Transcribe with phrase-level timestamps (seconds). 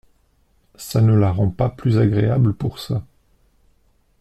[0.77, 3.03] Ça ne la rend pas plus agréable pour ça.